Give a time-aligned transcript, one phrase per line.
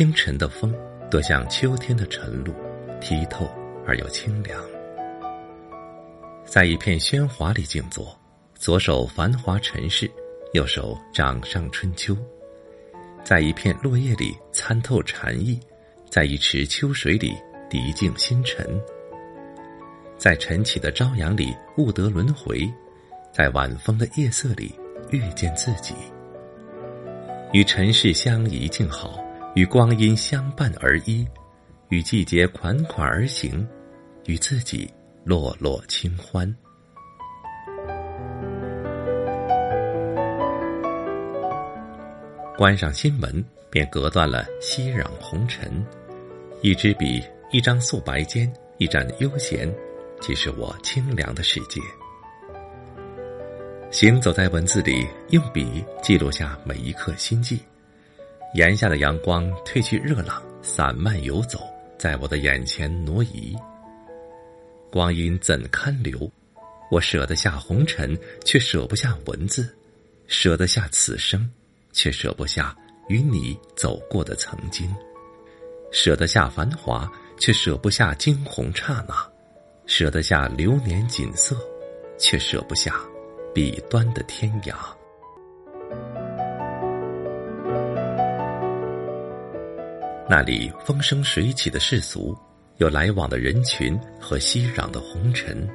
[0.00, 0.74] 清晨的风，
[1.10, 2.54] 多像秋天的晨露，
[3.02, 3.46] 剔透
[3.86, 4.58] 而又清凉。
[6.42, 8.18] 在一片喧哗里静坐，
[8.54, 10.10] 左手繁华尘世，
[10.54, 12.16] 右手掌上春秋。
[13.22, 15.60] 在一片落叶里参透禅意，
[16.08, 17.34] 在一池秋水里
[17.68, 18.66] 涤净心尘。
[20.16, 22.66] 在晨起的朝阳里悟得轮回，
[23.34, 24.74] 在晚风的夜色里
[25.10, 25.94] 遇见自己。
[27.52, 29.19] 与尘世相宜静好，
[29.54, 31.26] 与光阴相伴而依，
[31.88, 33.66] 与季节款款而行，
[34.26, 34.88] 与自己
[35.24, 36.54] 落落清欢。
[42.56, 45.84] 关上心门，便隔断了熙攘红尘。
[46.62, 49.68] 一支笔，一张素白笺，一盏悠闲，
[50.20, 51.80] 即是我清凉的世界。
[53.90, 57.60] 行走在文字里，用笔记录下每一刻心迹。
[58.54, 61.60] 檐下的阳光褪去热浪，散漫游走，
[61.98, 63.56] 在我的眼前挪移。
[64.90, 66.30] 光阴怎堪留？
[66.90, 69.62] 我舍得下红尘，却舍不下文字；
[70.26, 71.50] 舍得下此生。
[71.92, 72.72] 却舍不下
[73.08, 74.88] 与你走过的曾经，
[75.90, 79.14] 舍得下繁华，却舍不下惊鸿刹那；
[79.86, 81.56] 舍得下流年锦瑟，
[82.16, 82.94] 却舍不下
[83.52, 84.76] 彼端的天涯。
[90.30, 92.38] 那里风生水起的世俗，
[92.76, 95.68] 有来往的人群和熙攘的红尘，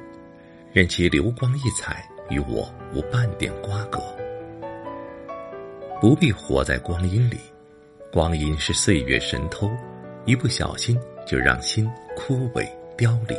[0.72, 4.00] 任其流光溢彩，与我无半点瓜葛。
[6.00, 7.36] 不必活在光阴里，
[8.10, 9.70] 光阴是岁月神偷，
[10.24, 13.38] 一不小心就让心枯萎凋零。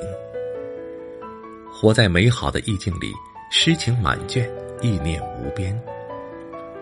[1.74, 3.12] 活在美好的意境里，
[3.50, 4.47] 诗情满卷，
[4.84, 5.75] 意念无边。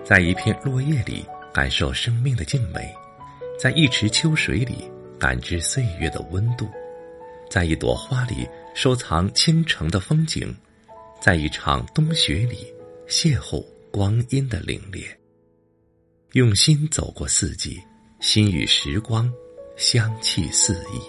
[0.04, 2.82] 在一片落叶里，感受生命的静美；
[3.58, 6.66] 在一池秋水里，感知岁月的温度；
[7.50, 10.54] 在一朵花里，收藏倾城的风景；
[11.22, 12.74] 在一场冬雪里，
[13.08, 15.06] 邂逅光阴的凛冽。
[16.34, 17.82] 用心走过四季，
[18.20, 19.32] 心与时光
[19.78, 21.00] 香气四溢。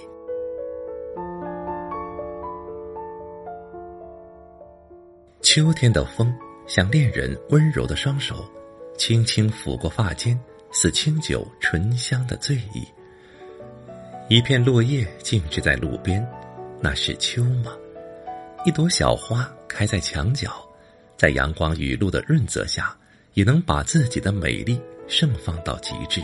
[5.43, 6.33] 秋天的风
[6.69, 8.49] 像恋人温柔的双手，
[8.97, 10.39] 轻轻抚过发间，
[10.79, 12.87] 似清酒醇香的醉意。
[14.29, 16.23] 一片落叶静止在路边，
[16.83, 17.73] 那是秋吗？
[18.67, 20.53] 一朵小花开在墙角，
[21.17, 22.95] 在阳光雨露的润泽下，
[23.33, 24.79] 也能把自己的美丽。
[25.09, 26.21] 盛放到极致，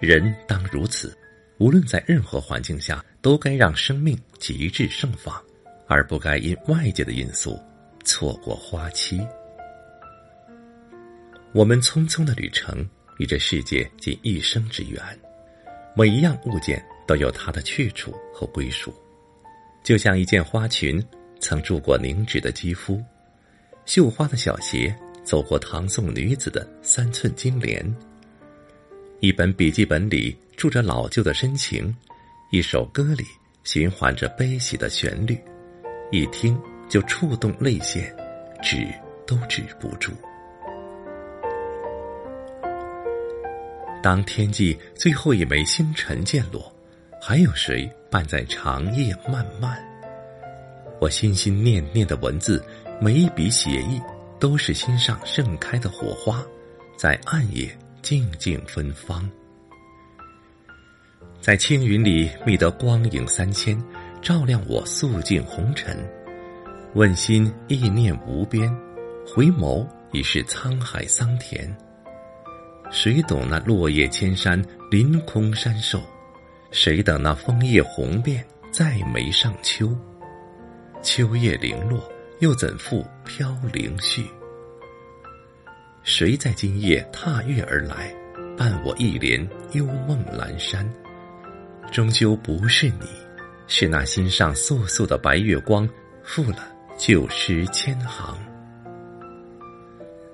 [0.00, 1.16] 人当如此，
[1.58, 5.40] 无论在任何环境下，都该让生命极致盛放，
[5.86, 7.56] 而不该因外界的因素
[8.04, 9.24] 错过花期。
[11.52, 12.88] 我们匆匆的旅程，
[13.18, 15.02] 与这世界仅一生之缘，
[15.96, 18.94] 每一样物件都有它的去处和归属，
[19.82, 21.04] 就像一件花裙，
[21.40, 23.02] 曾住过凝脂的肌肤，
[23.84, 24.94] 绣花的小鞋。
[25.22, 27.84] 走过唐宋女子的三寸金莲，
[29.20, 31.94] 一本笔记本里住着老旧的深情，
[32.50, 33.24] 一首歌里
[33.62, 35.38] 循环着悲喜的旋律，
[36.10, 38.12] 一听就触动泪腺，
[38.62, 38.88] 止
[39.26, 40.10] 都止不住。
[44.02, 46.72] 当天际最后一枚星辰渐落，
[47.20, 49.78] 还有谁伴在长夜漫漫？
[51.00, 52.64] 我心心念念的文字，
[53.00, 54.00] 每一笔写意。
[54.40, 56.42] 都是心上盛开的火花，
[56.96, 57.68] 在暗夜
[58.00, 59.30] 静静芬芳，
[61.42, 63.78] 在青云里觅得光影三千，
[64.22, 65.94] 照亮我素净红尘。
[66.94, 68.74] 问心意念无边，
[69.26, 71.70] 回眸已是沧海桑田。
[72.90, 76.02] 谁懂那落叶千山，凌空山瘦？
[76.70, 79.96] 谁等那枫叶红遍，再没上秋？
[81.02, 82.02] 秋叶零落。
[82.40, 84.24] 又怎复飘零絮？
[86.02, 88.10] 谁在今夜踏月而来，
[88.56, 90.90] 伴我一帘幽梦阑珊？
[91.92, 93.06] 终究不是你，
[93.66, 95.86] 是那心上素素的白月光，
[96.22, 96.66] 负了
[96.96, 98.38] 旧诗千行。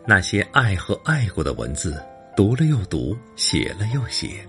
[0.07, 2.01] 那些爱和爱过的文字，
[2.37, 4.47] 读了又读，写了又写，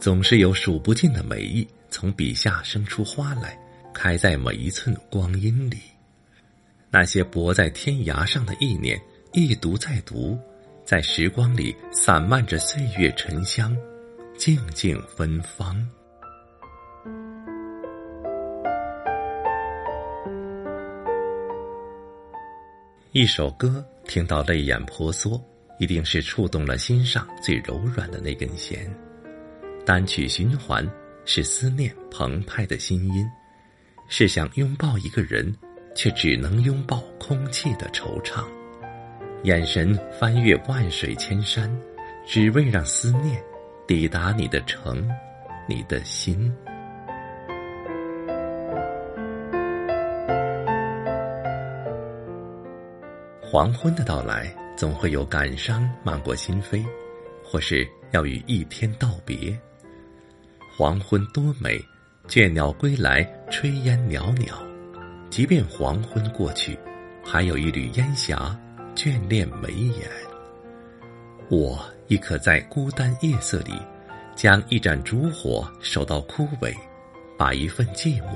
[0.00, 3.56] 总是有数不尽的美意从笔下生出花来，
[3.94, 5.78] 开在每一寸光阴里。
[6.90, 9.00] 那些泊在天涯上的意念，
[9.32, 10.36] 一读再读，
[10.84, 13.76] 在时光里散漫着岁月沉香，
[14.36, 15.88] 静静芬芳。
[23.12, 25.40] 一首歌听到泪眼婆娑，
[25.84, 28.90] 一定是触动了心上最柔软的那根弦。
[29.84, 30.82] 单曲循环
[31.26, 33.30] 是思念澎湃的心音，
[34.08, 35.54] 是想拥抱一个人，
[35.94, 38.42] 却只能拥抱空气的惆怅。
[39.42, 41.70] 眼神翻越万水千山，
[42.26, 43.38] 只为让思念
[43.86, 45.06] 抵达你的城，
[45.68, 46.50] 你的心。
[53.42, 54.50] 黄昏的到来，
[54.84, 56.84] 总会有感伤漫过心扉，
[57.42, 59.58] 或是要与一天道别。
[60.76, 61.82] 黄昏多美，
[62.28, 64.62] 倦鸟归来，炊烟袅袅。
[65.30, 66.78] 即便黄昏过去，
[67.24, 68.54] 还有一缕烟霞
[68.94, 70.06] 眷恋眉眼。
[71.48, 73.72] 我亦可在孤单夜色里，
[74.36, 76.74] 将一盏烛火守到枯萎，
[77.38, 78.34] 把一份寂寞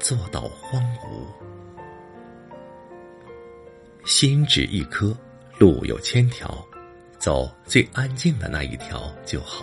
[0.00, 1.28] 做到荒芜。
[4.04, 5.16] 心只一颗，
[5.60, 6.66] 路有千条，
[7.18, 9.62] 走最安静的那一条就好。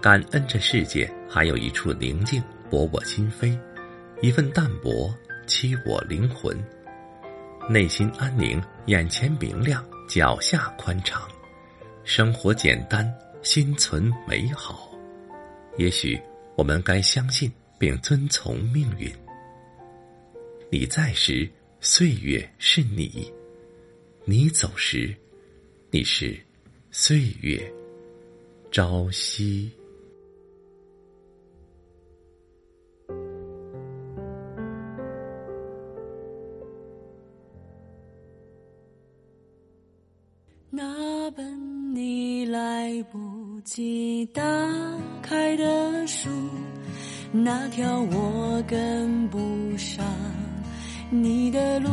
[0.00, 2.40] 感恩这世界还有一处宁静
[2.70, 3.58] 博我心扉，
[4.22, 5.12] 一份淡泊
[5.44, 6.56] 欺我灵魂。
[7.68, 11.28] 内心安宁，眼前明亮，脚下宽敞，
[12.04, 13.12] 生活简单，
[13.42, 14.88] 心存美好。
[15.78, 16.16] 也许
[16.56, 19.12] 我们该相信并遵从命运。
[20.70, 23.28] 你在时，岁月是你；
[24.26, 25.14] 你走时，
[25.90, 26.34] 你是
[26.90, 27.70] 岁月
[28.72, 29.70] 朝夕。
[40.70, 44.42] 那本你来不及打
[45.20, 46.30] 开的书，
[47.30, 50.02] 那条我跟不上
[51.10, 51.90] 你的路，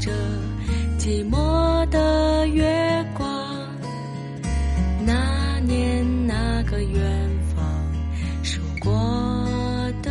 [0.00, 0.10] 着
[0.98, 3.28] 寂寞的月光，
[5.04, 7.00] 那年那个远
[7.54, 7.62] 方
[8.42, 8.90] 数过
[10.02, 10.10] 的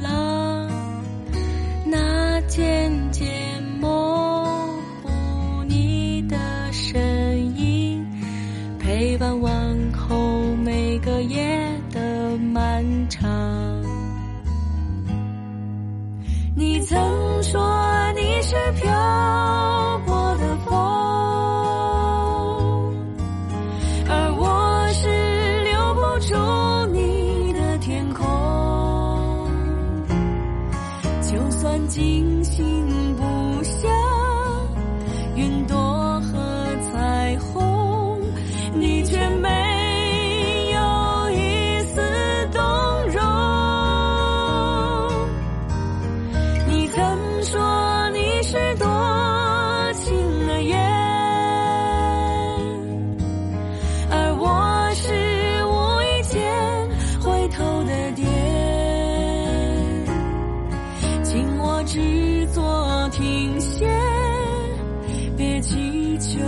[0.00, 0.68] 浪，
[1.86, 4.44] 那渐渐模
[5.02, 6.36] 糊你的
[6.72, 8.04] 身影，
[8.80, 9.48] 陪伴我
[18.72, 20.74] 飘过的风，
[24.08, 25.08] 而我是
[25.64, 26.34] 留不住
[26.92, 28.26] 你的天空。
[31.22, 32.77] 就算惊喜。
[61.90, 63.88] 只作停歇
[65.38, 66.38] 别祈求